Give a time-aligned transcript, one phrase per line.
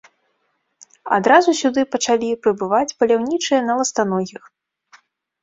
[1.17, 4.43] Адразу сюды пачалі прыбываць паляўнічыя на ластаногіх.